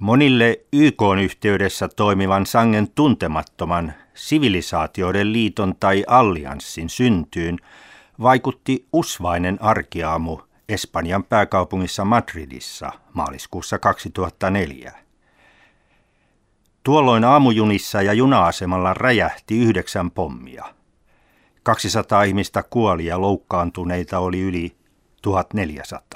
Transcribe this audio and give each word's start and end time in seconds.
Monille 0.00 0.60
YK-yhteydessä 0.72 1.88
toimivan 1.88 2.46
sangen 2.46 2.90
tuntemattoman 2.94 3.92
sivilisaatioiden 4.14 5.32
liiton 5.32 5.74
tai 5.80 6.04
allianssin 6.06 6.88
syntyyn 6.88 7.58
vaikutti 8.22 8.86
usvainen 8.92 9.62
arkiaamu 9.62 10.38
Espanjan 10.68 11.24
pääkaupungissa 11.24 12.04
Madridissa 12.04 12.92
maaliskuussa 13.12 13.78
2004. 13.78 14.92
Tuolloin 16.82 17.24
aamujunissa 17.24 18.02
ja 18.02 18.12
juna-asemalla 18.12 18.94
räjähti 18.94 19.58
yhdeksän 19.58 20.10
pommia. 20.10 20.64
200 21.62 22.22
ihmistä 22.22 22.62
kuoli 22.62 23.06
ja 23.06 23.20
loukkaantuneita 23.20 24.18
oli 24.18 24.40
yli 24.40 24.76
1400. 25.22 26.09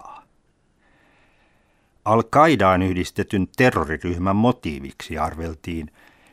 Al-Qaidaan 2.05 2.83
yhdistetyn 2.83 3.49
terroriryhmän 3.57 4.37
motiiviksi 4.37 5.19
arveltiin 5.19 5.91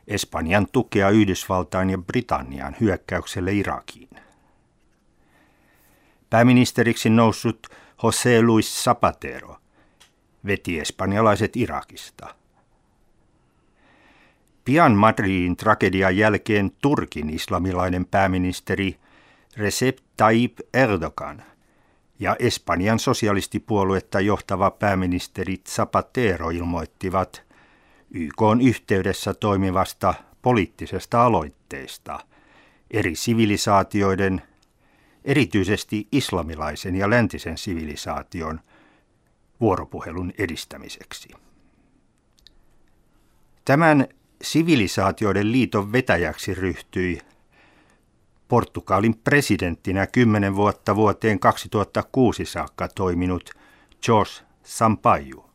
Espanjan 0.08 0.68
tukea 0.72 1.09
Yhdysvaltain 1.09 1.90
ja 1.90 1.98
Britannian 1.98 2.76
hyökkäykselle 2.80 3.54
Irakiin. 3.54 4.10
Pääministeriksi 6.30 7.10
noussut 7.10 7.68
José 8.04 8.46
Luis 8.46 8.84
Zapatero 8.84 9.58
veti 10.46 10.80
espanjalaiset 10.80 11.55
Irakista. 11.55 12.35
Pian 14.66 14.96
Madridin 14.96 15.58
tragedian 15.58 16.18
jälkeen 16.18 16.72
Turkin 16.82 17.30
islamilainen 17.30 18.05
pääministeri 18.05 18.99
Recep 19.58 19.98
Tayyip 20.18 20.60
Erdogan 20.74 21.44
ja 22.22 22.36
Espanjan 22.40 23.00
sosialistipuoluetta 23.00 24.20
johtava 24.20 24.72
pääministeri 24.72 25.58
Zapatero 25.70 26.50
ilmoittivat 26.50 27.44
YK 28.12 28.42
on 28.42 28.62
yhteydessä 28.62 29.34
toimivasta 29.34 30.14
poliittisesta 30.42 31.26
aloitteesta 31.26 32.20
eri 32.91 33.16
sivilisaatioiden, 33.16 34.41
erityisesti 35.26 36.08
islamilaisen 36.12 36.96
ja 36.96 37.10
läntisen 37.10 37.58
sivilisaation 37.58 38.60
vuoropuhelun 39.62 40.34
edistämiseksi. 40.38 41.30
Tämän 43.66 44.08
sivilisaatioiden 44.41 45.52
liiton 45.52 45.91
vetäjäksi 45.91 46.54
ryhtyi 46.54 47.22
Portugalin 48.52 49.16
presidenttinä 49.24 50.07
kymmenen 50.07 50.55
vuotta 50.55 50.96
vuoteen 50.96 51.40
2006 51.40 52.46
saakka 52.46 52.88
toiminut 52.88 53.49
George 54.05 54.32
Sampaio. 54.63 55.46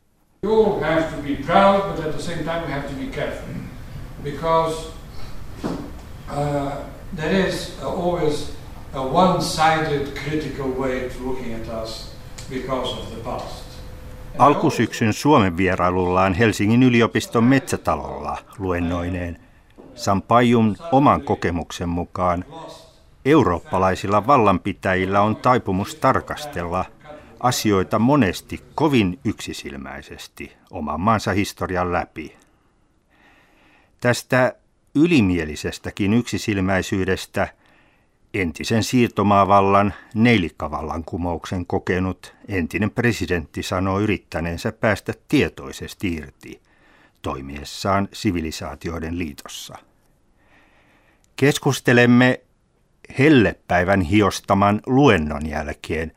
You 0.42 0.80
have 0.80 1.02
to 1.02 1.22
be 1.22 1.36
proud, 1.46 1.80
but 1.80 2.06
at 2.06 2.12
the 2.12 2.22
same 2.22 2.36
time 2.36 2.60
we 2.66 2.72
have 2.72 2.88
to 2.88 2.94
be 2.94 3.06
careful. 3.06 3.54
Because 4.24 4.88
uh, 6.30 6.72
there 7.16 7.48
is 7.48 7.78
always 7.82 8.52
a 8.94 9.00
one-sided 9.00 10.06
critical 10.24 10.68
way 10.78 11.06
of 11.06 11.20
looking 11.20 11.54
at 11.54 11.82
us 11.82 12.16
because 12.50 12.90
of 12.90 13.10
the 13.10 13.20
past. 13.24 13.64
Alkusyksyn 14.38 15.12
Suomen 15.12 15.56
vierailullaan 15.56 16.34
Helsingin 16.34 16.82
yliopiston 16.82 17.44
metsätalolla 17.44 18.38
luennoineen 18.58 19.38
Sampajun 19.94 20.76
oman 20.92 21.22
kokemuksen 21.22 21.88
mukaan 21.88 22.44
eurooppalaisilla 23.26 24.26
vallanpitäjillä 24.26 25.22
on 25.22 25.36
taipumus 25.36 25.94
tarkastella 25.94 26.84
asioita 27.40 27.98
monesti 27.98 28.62
kovin 28.74 29.18
yksisilmäisesti 29.24 30.52
oman 30.70 31.00
maansa 31.00 31.32
historian 31.32 31.92
läpi. 31.92 32.36
Tästä 34.00 34.54
ylimielisestäkin 34.94 36.14
yksisilmäisyydestä 36.14 37.48
entisen 38.34 38.84
siirtomaavallan 38.84 39.94
neilikkavallankumouksen 40.14 41.66
kokenut 41.66 42.34
entinen 42.48 42.90
presidentti 42.90 43.62
sanoo 43.62 44.00
yrittäneensä 44.00 44.72
päästä 44.72 45.12
tietoisesti 45.28 46.14
irti 46.14 46.60
toimiessaan 47.22 48.08
sivilisaatioiden 48.12 49.18
liitossa. 49.18 49.74
Keskustelemme 51.36 52.40
hellepäivän 53.18 54.00
hiostaman 54.00 54.80
luennon 54.86 55.48
jälkeen 55.48 56.12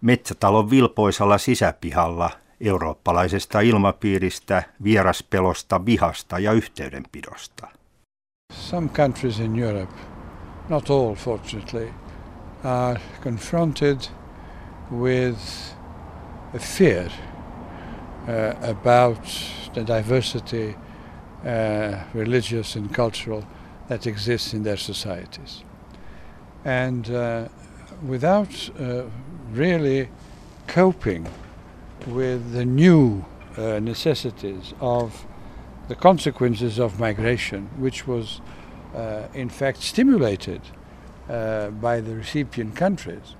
metsätalon 0.00 0.70
vilpoisalla 0.70 1.38
sisäpihalla 1.38 2.30
eurooppalaisesta 2.60 3.60
ilmapiiristä, 3.60 4.62
vieraspelosta, 4.84 5.86
vihasta 5.86 6.38
ja 6.38 6.52
yhteydenpidosta. 6.52 7.68
Some 8.52 8.88
countries 8.88 9.40
in 9.40 9.58
Europe, 9.58 9.92
not 10.68 10.90
all 10.90 11.14
fortunately, 11.14 11.88
are 12.64 13.00
confronted 13.22 13.98
with 14.92 15.40
a 16.54 16.58
fear 16.58 17.06
uh, 17.06 18.70
about 18.70 19.22
the 19.72 19.86
diversity, 19.86 20.74
uh, 20.74 21.98
religious 22.14 22.76
and 22.76 22.90
cultural, 22.92 23.42
that 23.88 24.06
exists 24.06 24.54
in 24.54 24.62
their 24.62 24.78
societies. 24.78 25.69
And 26.64 27.10
uh, 27.10 27.48
without 28.06 28.70
uh, 28.78 29.04
really 29.52 30.08
coping 30.66 31.26
with 32.06 32.52
the 32.52 32.64
new 32.64 33.24
uh, 33.56 33.80
necessities 33.80 34.74
of 34.80 35.26
the 35.88 35.94
consequences 35.94 36.78
of 36.78 37.00
migration, 37.00 37.68
which 37.78 38.06
was 38.06 38.40
uh, 38.94 39.26
in 39.34 39.48
fact 39.48 39.82
stimulated 39.82 40.60
uh, 41.28 41.70
by 41.70 42.00
the 42.00 42.14
recipient 42.14 42.76
countries. 42.76 43.36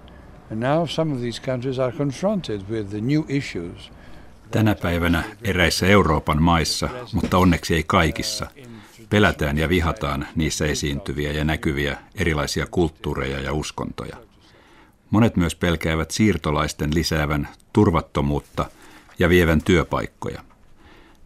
And 0.51 0.61
now 0.61 0.87
some 0.87 1.13
of 1.13 1.21
these 1.21 1.39
countries 1.39 1.79
are 1.79 1.93
confronted 1.93 2.69
with 2.69 2.91
the 2.91 3.01
new 3.01 3.25
issues. 3.29 3.91
Tänä 4.51 4.75
päivänä 4.75 5.25
eräissä 5.43 5.87
Euroopan 5.87 6.43
maissa, 6.43 6.89
mutta 7.13 7.39
onneksi 7.39 7.75
ei 7.75 7.85
kaikissa, 7.87 8.47
pelätään 9.11 9.59
ja 9.59 9.69
vihataan 9.69 10.27
niissä 10.37 10.67
esiintyviä 10.67 11.33
ja 11.33 11.45
näkyviä 11.45 11.99
erilaisia 12.15 12.67
kulttuureja 12.71 13.41
ja 13.41 13.53
uskontoja. 13.53 14.17
Monet 15.11 15.37
myös 15.37 15.55
pelkäävät 15.55 16.11
siirtolaisten 16.11 16.95
lisäävän 16.95 17.49
turvattomuutta 17.73 18.71
ja 19.19 19.29
vievän 19.29 19.63
työpaikkoja. 19.63 20.45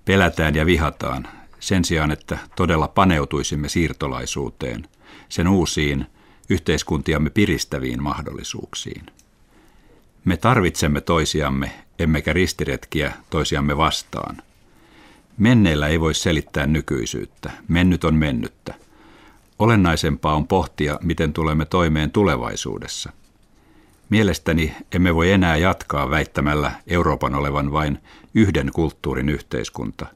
Pelätään 0.05 0.55
ja 0.55 0.67
vihataan 0.67 1.28
sen 1.61 1.84
sijaan, 1.84 2.11
että 2.11 2.39
todella 2.56 2.89
paneutuisimme 2.89 3.69
siirtolaisuuteen, 3.69 4.89
sen 5.28 5.49
uusiin, 5.49 6.06
yhteiskuntiamme 6.49 7.31
piristäviin 7.31 8.03
mahdollisuuksiin. 8.03 9.06
Me 10.25 10.37
tarvitsemme 10.37 11.01
toisiamme, 11.01 11.71
emmekä 11.99 12.33
ristiretkiä 12.33 13.12
toisiamme 13.31 13.77
vastaan. 13.77 14.43
Menneellä 15.39 15.89
ei 15.89 16.00
voi 16.00 16.15
selittää 16.15 16.67
nykyisyyttä. 16.67 17.50
Mennyt 17.69 18.05
on 18.05 18.15
mennyttä. 18.15 18.75
Olennaisempaa 19.59 20.34
on 20.34 20.47
pohtia, 20.47 20.99
miten 21.03 21.33
tulemme 21.33 21.65
toimeen 21.65 22.11
tulevaisuudessa– 22.11 23.12
Mielestäni 24.11 24.75
emme 24.93 25.15
voi 25.15 25.31
enää 25.31 25.56
jatkaa 25.56 26.11
väittämällä 26.11 26.72
Euroopan 26.87 27.34
olevan 27.34 27.72
vain 27.72 27.99
yhden 28.34 28.71
kulttuurin 28.75 29.28
yhteiskunta, 29.28 30.06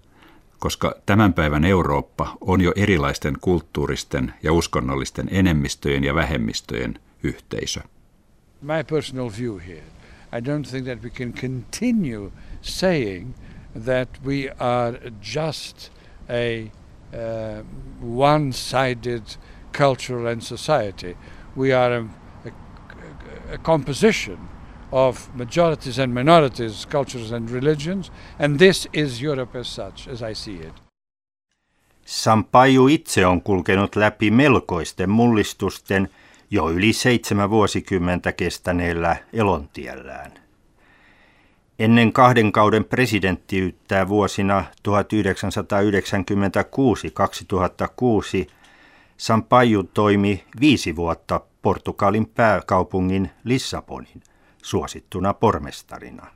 koska 0.59 0.95
tämän 1.06 1.35
päivän 1.35 1.65
Eurooppa 1.65 2.37
on 2.41 2.61
jo 2.61 2.73
erilaisten 2.77 3.35
kulttuuristen 3.41 4.35
ja 4.43 4.53
uskonnollisten 4.53 5.29
enemmistöjen 5.31 6.05
ja 6.05 6.15
vähemmistöjen 6.15 6.99
yhteisö. 7.23 7.81
My 8.62 8.85
personal 8.91 9.31
view 9.39 9.59
here, 9.67 9.83
I 10.39 10.41
don't 10.41 10.71
think 10.71 10.87
that 10.87 11.03
we 11.03 11.11
can 11.11 11.33
continue 11.33 12.31
saying 12.62 13.35
that 13.84 14.09
we 14.25 14.50
are 14.61 14.99
just 15.21 15.91
a 16.31 16.70
uh, 17.12 17.62
one-sided 18.00 19.23
culture 19.73 20.26
and 20.26 20.43
society. 20.43 21.17
We 21.56 21.73
are 21.73 21.94
a 21.94 22.05
a 23.52 23.58
composition 23.58 24.38
of 24.93 25.29
majorities 25.35 25.99
and 25.99 26.14
minorities, 26.14 26.87
cultures 26.87 27.32
and 27.32 27.50
religions, 27.50 28.11
and 28.38 28.58
this 28.58 28.88
is 28.93 29.23
Europe 29.23 29.58
as 29.58 29.75
such, 29.75 30.08
as 30.08 30.23
I 30.23 30.35
see 30.35 30.55
it. 30.55 30.73
Sampaju 32.05 32.88
itse 32.88 33.26
on 33.26 33.43
kulkenut 33.43 33.97
läpi 33.97 34.31
melkoisten 34.31 35.11
mullistusten 35.11 36.08
jo 36.50 36.70
yli 36.70 36.93
seitsemän 36.93 37.50
vuosikymmentä 37.50 38.32
kestäneellä 38.32 39.17
elontiellään. 39.32 40.48
Ennen 41.78 42.12
kahden 42.12 42.52
kauden 42.52 42.84
presidenttiyttää 42.84 44.08
vuosina 44.08 44.64
1996-2006 44.88 44.92
Sampaju 49.16 49.82
toimi 49.82 50.44
viisi 50.60 50.96
vuotta 50.96 51.40
Portugalin 51.62 52.26
pääkaupungin 52.26 53.30
Lissabonin 53.44 54.22
suosittuna 54.62 55.34
pormestarina. 55.34 56.26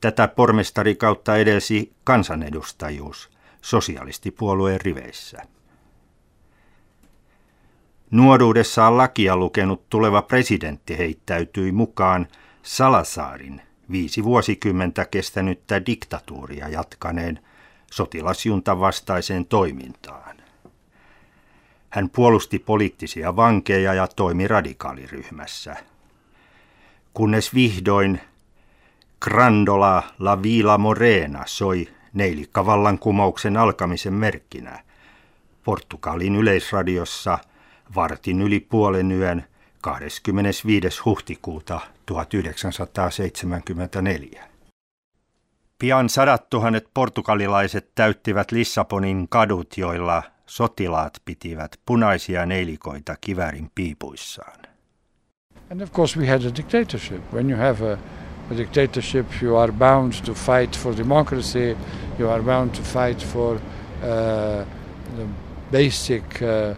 Tätä 0.00 0.28
pormestarikautta 0.28 1.36
edelsi 1.36 1.92
kansanedustajuus 2.04 3.30
sosialistipuolueen 3.60 4.80
riveissä. 4.80 5.42
Nuoruudessaan 8.10 8.96
lakia 8.96 9.36
lukenut 9.36 9.90
tuleva 9.90 10.22
presidentti 10.22 10.98
heittäytyi 10.98 11.72
mukaan 11.72 12.26
Salasarin 12.62 13.67
viisi 13.90 14.24
vuosikymmentä 14.24 15.04
kestänyttä 15.04 15.86
diktatuuria 15.86 16.68
jatkaneen 16.68 17.40
sotilasjuntan 17.92 18.80
vastaiseen 18.80 19.46
toimintaan. 19.46 20.36
Hän 21.90 22.10
puolusti 22.10 22.58
poliittisia 22.58 23.36
vankeja 23.36 23.94
ja 23.94 24.08
toimi 24.08 24.48
radikaaliryhmässä. 24.48 25.76
Kunnes 27.14 27.54
vihdoin 27.54 28.20
Grandola 29.20 30.02
la 30.18 30.42
Vila 30.42 30.78
Morena 30.78 31.42
soi 31.46 31.88
neilikkavallankumouksen 32.12 33.56
alkamisen 33.56 34.12
merkkinä 34.12 34.82
Portugalin 35.64 36.36
yleisradiossa 36.36 37.38
vartin 37.94 38.42
yli 38.42 38.60
puolen 38.60 39.12
yön 39.12 39.44
25. 39.82 41.00
huhtikuuta 41.04 41.80
1974. 42.06 44.48
Pian 45.78 46.08
sadat 46.08 46.50
tuhannet 46.50 46.88
portugalilaiset 46.94 47.90
täyttivät 47.94 48.52
Lissabonin 48.52 49.28
kadut, 49.28 49.76
joilla 49.76 50.22
sotilaat 50.46 51.22
pitivät 51.24 51.80
punaisia 51.86 52.46
neilikoita 52.46 53.16
kivärin 53.20 53.70
piipuissaan. 53.74 54.58
And 55.70 55.80
of 55.80 55.92
course 55.92 56.20
we 56.20 56.26
had 56.26 56.42
a 56.42 56.56
dictatorship. 56.56 57.32
When 57.32 57.50
you 57.50 57.58
have 57.58 57.92
a, 57.92 57.98
a 58.50 58.56
dictatorship 58.56 59.26
you 59.42 59.56
are 59.56 59.72
bound 59.72 60.12
to 60.24 60.34
fight 60.34 60.78
for 60.78 60.96
democracy, 60.96 61.76
you 62.18 62.30
are 62.30 62.42
bound 62.42 62.70
to 62.70 62.82
fight 62.82 63.26
for 63.26 63.56
uh, 63.56 63.60
the 65.16 65.26
basic 65.72 66.42
uh, 66.42 66.76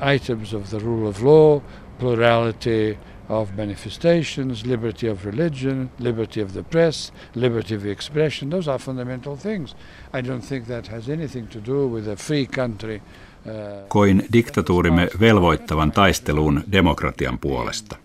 items 0.00 0.52
of 0.52 0.70
the 0.70 0.78
rule 0.78 1.08
of 1.08 1.22
law, 1.22 1.60
plurality 1.98 2.98
of 3.28 3.48
manifestations, 3.56 4.66
liberty 4.66 5.08
of 5.08 5.24
religion, 5.24 5.90
liberty 5.98 6.42
of 6.42 6.52
the 6.52 6.62
press, 6.62 7.12
liberty 7.34 7.74
of 7.74 7.86
expression. 7.86 8.50
Those 8.50 8.70
are 8.70 8.78
fundamental 8.78 9.36
things. 9.36 9.76
I 10.12 10.28
don't 10.28 10.44
think 10.48 10.66
that 10.66 10.88
has 10.88 11.08
anything 11.08 11.48
to 11.48 11.60
do 11.66 11.88
with 11.88 12.08
a 12.08 12.16
free 12.16 12.46
country. 12.46 13.02
Uh, 13.46 13.88
Koin 13.88 14.26
diktatuurimme 14.32 15.08
velvoittavan 15.20 15.92
taisteluun 15.92 16.64
demokratian 16.72 17.38
puolesta. 17.38 17.96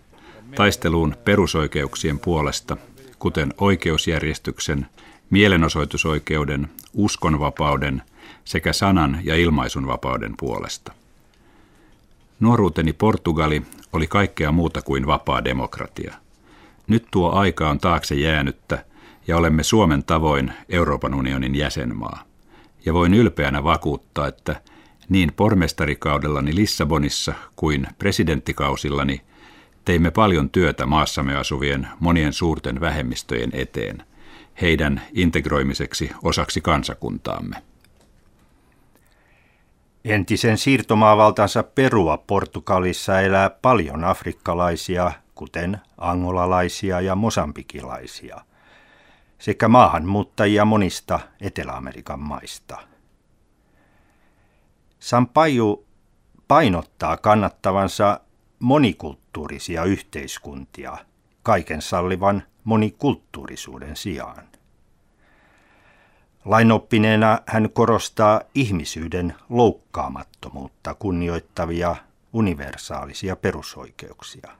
Taisteluun 0.54 1.14
perusoikeuksien 1.24 2.18
puolesta, 2.18 2.76
kuten 3.18 3.54
oikeusjärjestyksen, 3.60 4.86
mielenosoitusoikeuden, 5.30 6.68
uskonvapauden 6.94 8.02
sekä 8.44 8.72
sanan- 8.72 9.18
ja 9.22 9.36
ilmaisunvapauden 9.36 10.34
puolesta. 10.40 10.92
Nuoruuteni 12.40 12.92
Portugali 12.92 13.62
oli 13.92 14.06
kaikkea 14.06 14.52
muuta 14.52 14.82
kuin 14.82 15.06
vapaa 15.06 15.44
demokratia. 15.44 16.14
Nyt 16.86 17.06
tuo 17.10 17.30
aika 17.30 17.70
on 17.70 17.78
taakse 17.78 18.14
jäänyttä 18.14 18.84
ja 19.26 19.36
olemme 19.36 19.62
Suomen 19.62 20.04
tavoin 20.04 20.52
Euroopan 20.68 21.14
unionin 21.14 21.54
jäsenmaa. 21.54 22.24
Ja 22.86 22.94
voin 22.94 23.14
ylpeänä 23.14 23.64
vakuuttaa, 23.64 24.28
että 24.28 24.60
niin 25.08 25.32
pormestarikaudellani 25.36 26.54
Lissabonissa 26.54 27.34
kuin 27.56 27.86
presidenttikausillani 27.98 29.20
teimme 29.84 30.10
paljon 30.10 30.50
työtä 30.50 30.86
maassamme 30.86 31.36
asuvien 31.36 31.88
monien 32.00 32.32
suurten 32.32 32.80
vähemmistöjen 32.80 33.50
eteen, 33.52 34.02
heidän 34.60 35.02
integroimiseksi 35.12 36.10
osaksi 36.22 36.60
kansakuntaamme. 36.60 37.69
Entisen 40.04 40.58
siirtomaavaltansa 40.58 41.62
Perua 41.62 42.18
Portugalissa 42.18 43.20
elää 43.20 43.50
paljon 43.50 44.04
afrikkalaisia, 44.04 45.12
kuten 45.34 45.80
angolalaisia 45.98 47.00
ja 47.00 47.14
mosambikilaisia, 47.14 48.40
sekä 49.38 49.68
maahanmuuttajia 49.68 50.64
monista 50.64 51.20
Etelä-Amerikan 51.40 52.20
maista. 52.20 52.78
Sampaju 54.98 55.86
painottaa 56.48 57.16
kannattavansa 57.16 58.20
monikulttuurisia 58.58 59.84
yhteiskuntia 59.84 60.96
kaiken 61.42 61.82
sallivan 61.82 62.42
monikulttuurisuuden 62.64 63.96
sijaan. 63.96 64.59
Lainoppineena 66.44 67.38
hän 67.46 67.70
korostaa 67.72 68.40
ihmisyyden 68.54 69.34
loukkaamattomuutta 69.48 70.94
kunnioittavia 70.94 71.96
universaalisia 72.32 73.36
perusoikeuksia. 73.36 74.50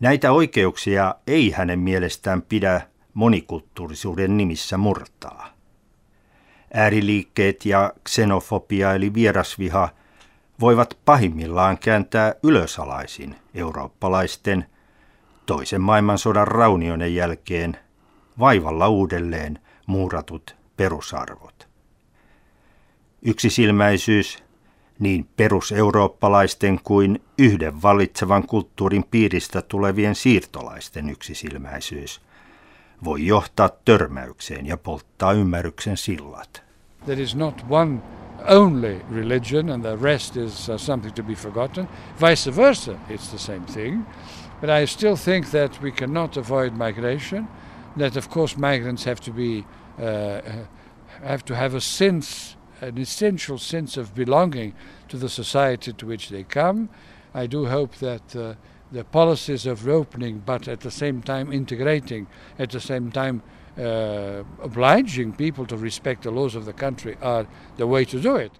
Näitä 0.00 0.32
oikeuksia 0.32 1.14
ei 1.26 1.50
hänen 1.50 1.78
mielestään 1.78 2.42
pidä 2.42 2.80
monikulttuurisuuden 3.14 4.36
nimissä 4.36 4.76
murtaa. 4.76 5.48
Ääriliikkeet 6.74 7.66
ja 7.66 7.92
xenofobia 8.08 8.94
eli 8.94 9.14
vierasviha 9.14 9.88
voivat 10.60 10.98
pahimmillaan 11.04 11.78
kääntää 11.78 12.34
ylösalaisin 12.42 13.36
eurooppalaisten 13.54 14.66
toisen 15.46 15.80
maailmansodan 15.80 16.48
raunioiden 16.48 17.14
jälkeen– 17.14 17.76
vaivalla 18.40 18.88
uudelleen 18.88 19.58
muuratut 19.86 20.56
perusarvot. 20.76 21.68
Yksisilmäisyys, 23.22 24.42
niin 24.98 25.28
peruseurooppalaisten 25.36 26.80
kuin 26.84 27.22
yhden 27.38 27.82
vallitsevan 27.82 28.46
kulttuurin 28.46 29.04
piiristä 29.10 29.62
tulevien 29.62 30.14
siirtolaisten 30.14 31.10
yksisilmäisyys, 31.10 32.20
voi 33.04 33.26
johtaa 33.26 33.70
törmäykseen 33.84 34.66
ja 34.66 34.76
polttaa 34.76 35.32
ymmärryksen 35.32 35.96
sillat. 35.96 36.62
There 37.04 37.22
is 37.22 37.36
not 37.36 37.64
one 37.68 37.98
only 38.48 39.00
religion 39.14 39.70
and 39.70 39.82
the 39.82 39.98
rest 40.02 40.36
is 40.36 40.68
uh, 40.68 40.76
something 40.76 41.14
to 41.14 41.22
be 41.22 41.34
forgotten. 41.34 41.88
Vice 42.20 42.56
versa, 42.56 42.92
it's 42.92 43.30
the 43.30 43.38
same 43.38 43.60
thing. 43.60 44.04
But 44.60 44.70
I 44.82 44.86
still 44.86 45.16
think 45.16 45.46
that 45.46 45.82
we 45.82 45.90
cannot 45.90 46.36
avoid 46.36 46.72
migration– 46.72 47.48
that 47.96 48.16
of 48.16 48.28
course 48.28 48.56
migrants 48.56 49.04
have 49.04 49.20
to 49.20 49.32
be 49.32 49.64
uh, 49.98 50.40
have 51.22 51.44
to 51.44 51.54
have 51.54 51.76
a 51.76 51.80
sense 51.80 52.56
an 52.80 52.98
essential 52.98 53.58
sense 53.58 54.00
of 54.00 54.14
belonging 54.14 54.74
to 55.08 55.18
the 55.18 55.28
society 55.28 55.92
to 55.92 56.06
which 56.06 56.28
they 56.28 56.44
come. 56.44 56.88
I 57.34 57.46
do 57.46 57.66
hope 57.66 57.96
that 57.96 58.36
uh, 58.36 58.54
the 58.92 59.04
policies 59.04 59.66
of 59.66 59.86
reopening, 59.86 60.42
but 60.46 60.68
at 60.68 60.80
the 60.80 60.90
same 60.90 61.22
time 61.22 61.52
integrating, 61.52 62.26
at 62.58 62.70
the 62.70 62.80
same 62.80 63.10
time 63.10 63.42
uh, 63.78 64.42
obliging 64.62 65.32
people 65.32 65.66
to 65.66 65.76
respect 65.76 66.22
the 66.22 66.30
laws 66.30 66.56
of 66.56 66.64
the 66.64 66.72
country 66.72 67.16
are 67.22 67.46
the 67.76 67.86
way 67.86 68.04
to 68.04 68.22
do 68.22 68.36
it. 68.36 68.52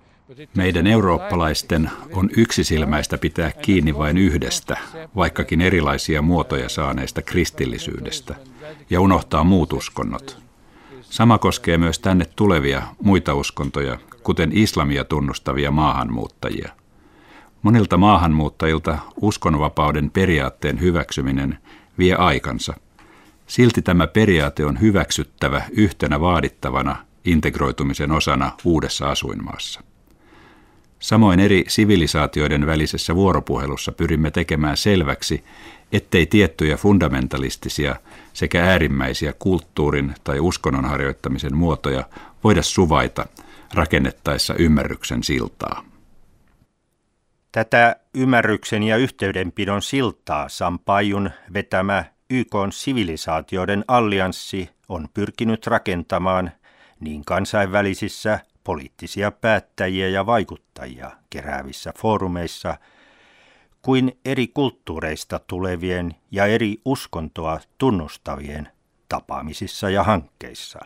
Meidän 0.56 0.86
eurooppalaisten 0.86 1.90
on 2.12 2.30
yksisilmäistä 2.36 3.18
pitää 3.18 3.52
kiinni 3.62 3.98
vain 3.98 4.18
yhdestä, 4.18 4.76
vaikkakin 5.16 5.60
erilaisia 5.60 6.22
muotoja 6.22 6.68
saaneesta 6.68 7.22
kristillisyydestä, 7.22 8.36
ja 8.90 9.00
unohtaa 9.00 9.44
muut 9.44 9.72
uskonnot. 9.72 10.38
Sama 11.00 11.38
koskee 11.38 11.78
myös 11.78 11.98
tänne 11.98 12.24
tulevia 12.36 12.82
muita 13.02 13.34
uskontoja, 13.34 13.98
kuten 14.22 14.50
islamia 14.52 15.04
tunnustavia 15.04 15.70
maahanmuuttajia. 15.70 16.72
Monilta 17.62 17.96
maahanmuuttajilta 17.96 18.98
uskonvapauden 19.20 20.10
periaatteen 20.10 20.80
hyväksyminen 20.80 21.58
vie 21.98 22.14
aikansa. 22.14 22.74
Silti 23.46 23.82
tämä 23.82 24.06
periaate 24.06 24.64
on 24.64 24.80
hyväksyttävä 24.80 25.62
yhtenä 25.70 26.20
vaadittavana 26.20 26.96
integroitumisen 27.24 28.12
osana 28.12 28.52
uudessa 28.64 29.10
asuinmaassa. 29.10 29.80
Samoin 30.98 31.40
eri 31.40 31.64
sivilisaatioiden 31.68 32.66
välisessä 32.66 33.14
vuoropuhelussa 33.14 33.92
pyrimme 33.92 34.30
tekemään 34.30 34.76
selväksi, 34.76 35.44
ettei 35.92 36.26
tiettyjä 36.26 36.76
fundamentalistisia 36.76 37.96
sekä 38.32 38.64
äärimmäisiä 38.64 39.32
kulttuurin 39.38 40.14
tai 40.24 40.40
uskonnon 40.40 40.84
harjoittamisen 40.84 41.56
muotoja 41.56 42.04
voida 42.44 42.62
suvaita 42.62 43.26
rakennettaessa 43.74 44.54
ymmärryksen 44.54 45.22
siltaa. 45.22 45.84
Tätä 47.52 47.96
ymmärryksen 48.14 48.82
ja 48.82 48.96
yhteydenpidon 48.96 49.82
siltaa 49.82 50.48
Sampajun 50.48 51.30
vetämä 51.54 52.04
YK 52.30 52.52
sivilisaatioiden 52.70 53.84
allianssi 53.88 54.70
on 54.88 55.08
pyrkinyt 55.14 55.66
rakentamaan 55.66 56.52
niin 57.00 57.24
kansainvälisissä 57.24 58.40
poliittisia 58.64 59.30
päättäjiä 59.30 60.08
ja 60.08 60.26
vaikuttajia 60.26 61.10
keräävissä 61.30 61.92
foorumeissa 61.98 62.76
kuin 63.82 64.18
eri 64.24 64.48
kulttuureista 64.48 65.40
tulevien 65.46 66.14
ja 66.30 66.46
eri 66.46 66.80
uskontoa 66.84 67.60
tunnustavien 67.78 68.68
tapaamisissa 69.08 69.90
ja 69.90 70.02
hankkeissa. 70.02 70.78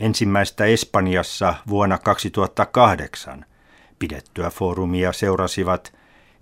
Ensimmäistä 0.00 0.64
Espanjassa 0.64 1.54
vuonna 1.68 1.98
2008 1.98 3.44
pidettyä 3.98 4.50
foorumia 4.50 5.12
seurasivat 5.12 5.92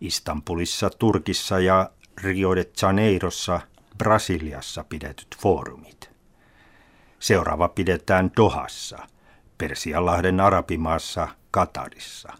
Istanbulissa, 0.00 0.90
Turkissa 0.90 1.60
ja 1.60 1.90
Rio 2.22 2.56
de 2.56 2.66
Janeirossa, 2.82 3.60
Brasiliassa 3.98 4.84
pidetyt 4.84 5.36
foorumit. 5.38 6.10
Seuraava 7.18 7.68
pidetään 7.68 8.30
Dohassa, 8.36 8.98
Persianlahden 9.58 10.40
arabimaassa 10.40 11.28
Katarissa. 11.50 12.32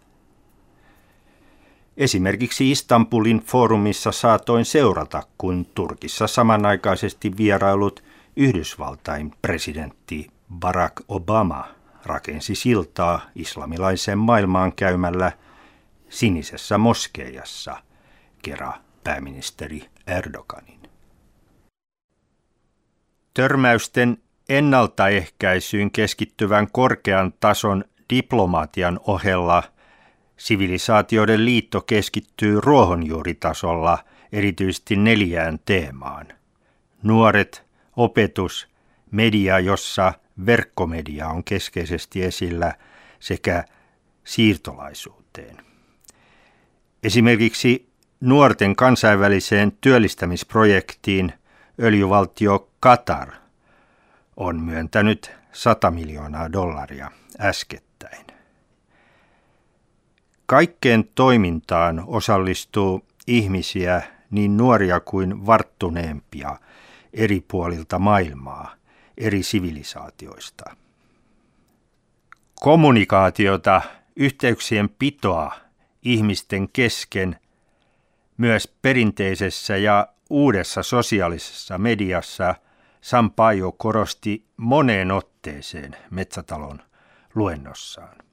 Esimerkiksi 1.99 2.71
Istanbulin 2.71 3.41
foorumissa 3.41 4.13
saatoin 4.13 4.65
seurata, 4.65 5.23
kun 5.39 5.67
Turkissa 5.75 6.27
samanaikaisesti 6.27 7.37
vierailut 7.37 8.05
Yhdysvaltain 8.37 9.35
presidentti 9.43 10.27
Barack 10.55 10.95
Obama 11.09 11.69
rakensi 12.05 12.55
siltaa 12.55 13.21
islamilaiseen 13.35 14.19
maailmaan 14.19 14.73
käymällä 14.73 15.33
sinisessä 16.09 16.79
moskeijassa, 16.79 17.77
kera 18.43 18.73
pääministeri 19.05 19.83
Erdoganin. 20.07 20.81
Törmäysten 23.35 24.19
ennaltaehkäisyyn 24.49 25.91
keskittyvän 25.91 26.71
korkean 26.73 27.33
tason 27.41 27.85
diplomaatian 28.11 29.01
ohella 29.07 29.63
sivilisaatioiden 30.39 31.45
liitto 31.45 31.81
keskittyy 31.81 32.61
ruohonjuuritasolla 32.61 33.99
erityisesti 34.33 34.97
neljään 34.97 35.59
teemaan. 35.65 36.27
Nuoret, 37.03 37.67
opetus, 37.97 38.69
media, 39.11 39.59
jossa 39.59 40.13
verkkomedia 40.47 41.29
on 41.29 41.45
keskeisesti 41.45 42.25
esillä, 42.25 42.75
sekä 43.21 43.65
siirtolaisuuteen. 44.25 45.57
Esimerkiksi 47.03 47.89
nuorten 48.21 48.77
kansainväliseen 48.77 49.73
työllistämisprojektiin 49.81 51.33
öljyvaltio 51.83 52.69
Qatar 52.87 53.33
on 54.37 54.61
myöntänyt 54.61 55.33
100 55.53 55.91
miljoonaa 55.91 56.53
dollaria 56.53 57.11
äskettäin. 57.41 57.88
Kaikkeen 60.51 61.09
toimintaan 61.15 62.05
osallistuu 62.07 63.05
ihmisiä, 63.27 64.03
niin 64.31 64.57
nuoria 64.57 65.01
kuin 65.01 65.47
varttuneempia, 65.47 66.57
eri 67.13 67.45
puolilta 67.49 67.99
maailmaa, 67.99 68.75
eri 69.19 69.43
sivilisaatioista. 69.43 70.77
Kommunikaatiota, 72.55 73.83
yhteyksien 74.17 74.89
pitoa 74.89 75.53
ihmisten 76.03 76.69
kesken 76.69 77.37
myös 78.37 78.69
perinteisessä 78.83 79.77
ja 79.77 80.09
uudessa 80.31 80.83
sosiaalisessa 80.83 81.79
mediassa 81.79 82.55
Sampaio 83.01 83.73
korosti 83.73 84.45
moneen 84.57 85.11
otteeseen 85.11 85.97
Metsätalon 86.11 86.83
luennossaan. 87.35 88.28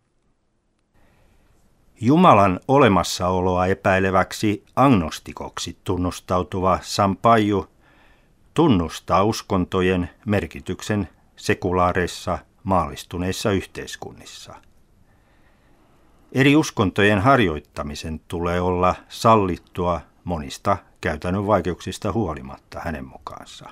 Jumalan 2.01 2.59
olemassaoloa 2.67 3.65
epäileväksi 3.65 4.63
agnostikoksi 4.75 5.77
tunnustautuva 5.83 6.79
Sampaiju 6.81 7.67
tunnustaa 8.53 9.23
uskontojen 9.23 10.09
merkityksen 10.25 11.09
sekulaareissa 11.35 12.37
maallistuneissa 12.63 13.51
yhteiskunnissa. 13.51 14.55
Eri 16.31 16.55
uskontojen 16.55 17.19
harjoittamisen 17.19 18.21
tulee 18.27 18.61
olla 18.61 18.95
sallittua 19.09 20.01
monista 20.23 20.77
käytännön 21.01 21.47
vaikeuksista 21.47 22.11
huolimatta 22.11 22.79
hänen 22.83 23.05
mukaansa. 23.05 23.69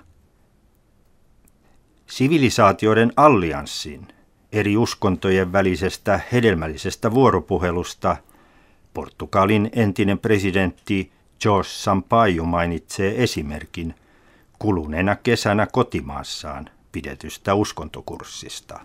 Sivilisaatioiden 2.08 3.14
allianssin 3.16 4.08
eri 4.54 4.78
uskontojen 4.78 5.52
välisestä 5.52 6.20
hedelmällisestä 6.32 7.12
vuoropuhelusta 7.12 8.18
Portugalin 8.94 9.70
entinen 9.76 10.20
presidentti 10.20 11.12
George 11.42 11.70
Sampaio 11.70 12.46
mainitsee 12.46 13.24
esimerkin 13.24 13.96
kuluneena 14.60 15.16
kesänä 15.16 15.68
kotimaassaan 15.72 16.70
pidetystä 16.92 17.54
uskontokurssista. 17.54 18.80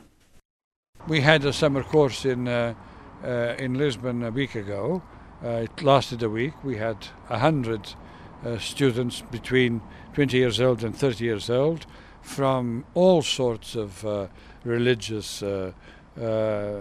We 1.10 1.20
had 1.20 1.44
a 1.44 1.52
summer 1.52 1.84
course 1.84 2.32
in, 2.32 2.40
uh, 2.40 2.76
uh, 2.76 3.64
in 3.64 3.78
Lisbon 3.78 4.24
a 4.24 4.30
week 4.30 4.56
ago. 4.56 4.94
Uh, 4.94 5.64
it 5.64 5.82
lasted 5.82 6.22
a 6.22 6.28
week. 6.28 6.54
We 6.64 6.78
had 6.78 6.96
a 7.30 7.38
hundred 7.38 7.80
uh, 7.84 8.58
students 8.58 9.24
between 9.32 9.80
20 10.14 10.38
years 10.38 10.60
old 10.60 10.82
and 10.82 10.94
30 10.94 11.24
years 11.24 11.50
old 11.50 11.86
from 12.22 12.84
all 12.94 13.22
sorts 13.22 13.74
of 13.74 14.04
uh, 14.04 14.26
religious 14.64 15.42
uh, 15.42 15.72
uh, 16.20 16.80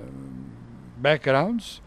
backgrounds 0.97 1.81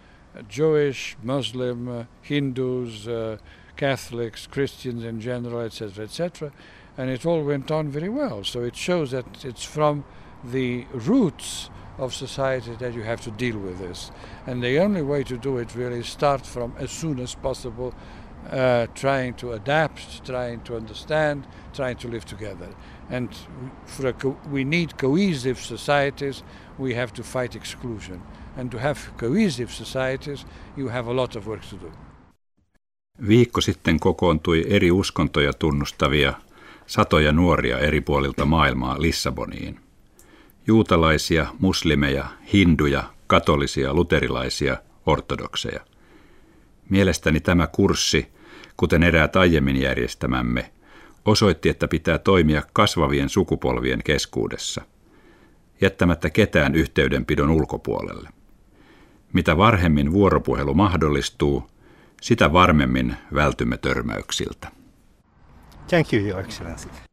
Jewish, 0.49 1.16
Muslim, 1.23 1.88
uh, 1.88 2.04
Hindus, 2.23 3.09
uh, 3.09 3.38
Catholics, 3.76 4.47
Christians 4.47 5.04
in 5.04 5.21
general, 5.21 5.61
etc., 5.61 6.04
etc. 6.04 6.52
And 6.97 7.11
it 7.11 7.25
all 7.26 7.42
went 7.42 7.71
on 7.71 7.88
very 7.88 8.09
well. 8.09 8.45
So 8.45 8.62
it 8.62 8.76
shows 8.76 9.11
that 9.12 9.45
it's 9.45 9.64
from 9.64 10.04
the 10.45 10.87
roots 10.92 11.71
of 11.99 12.14
society 12.14 12.75
that 12.76 12.95
you 12.95 13.02
have 13.02 13.21
to 13.23 13.30
deal 13.30 13.59
with 13.59 13.78
this. 13.78 14.11
And 14.47 14.62
the 14.62 14.78
only 14.78 15.02
way 15.02 15.23
to 15.25 15.37
do 15.37 15.59
it 15.59 15.75
really 15.75 16.00
is 16.00 16.09
start 16.09 16.47
from 16.47 16.75
as 16.78 16.90
soon 16.90 17.21
as 17.21 17.35
possible, 17.35 17.95
uh, 18.52 18.87
trying 18.94 19.35
to 19.35 19.52
adapt, 19.52 20.25
trying 20.25 20.61
to 20.64 20.76
understand, 20.76 21.44
trying 21.73 21.97
to 21.97 22.11
live 22.11 22.25
together. 22.25 22.68
And 23.11 23.32
for 23.87 24.09
a 24.09 24.12
co- 24.12 24.37
we 24.52 24.64
need 24.64 24.88
cohesive 25.00 25.61
societies. 25.61 26.44
We 26.78 26.94
have 26.94 27.12
to 27.12 27.23
fight 27.23 27.56
exclusion. 27.56 28.23
And 28.56 28.70
to 28.70 28.78
have 28.78 28.99
cohesive 29.16 29.70
societies, 29.70 30.47
you 30.76 30.88
have 30.88 31.11
a 31.11 31.16
lot 31.16 31.37
of 31.37 31.47
work 31.47 31.62
to 31.70 31.76
do. 31.76 31.92
Viikko 33.28 33.61
sitten 33.61 34.00
kokoontui 34.00 34.64
eri 34.68 34.90
uskontoja 34.90 35.52
tunnustavia 35.52 36.35
satoja 36.87 37.32
nuoria 37.32 37.78
eri 37.78 38.00
puolilta 38.00 38.44
maailmaa 38.44 39.02
Lissaboniin. 39.02 39.80
Juutalaisia, 40.66 41.47
muslimeja, 41.59 42.25
hinduja, 42.52 43.04
katolisia, 43.26 43.94
luterilaisia, 43.94 44.76
ortodokseja. 45.06 45.80
Mielestäni 46.89 47.41
tämä 47.41 47.67
kurssi, 47.67 48.33
kuten 48.77 49.03
eräät 49.03 49.37
aiemmin 49.37 49.81
järjestämämme, 49.81 50.73
osoitti, 51.25 51.69
että 51.69 51.89
pitää 51.89 52.19
toimia 52.19 52.63
kasvavien 52.73 53.29
sukupolvien 53.29 54.03
keskuudessa, 54.05 54.83
jättämättä 55.81 56.31
ketään 56.31 56.75
yhteydenpidon 56.75 57.51
ulkopuolelle. 57.51 58.29
Mitä 59.33 59.57
varhemmin 59.57 60.13
vuoropuhelu 60.13 60.75
mahdollistuu, 60.75 61.71
sitä 62.23 62.53
varmemmin 62.53 63.17
vältymme 63.35 63.79
törmäyksiltä. 63.79 64.69
Thank 65.89 66.13
you, 66.13 66.27
Your 66.27 66.41
Excellency. 66.41 67.10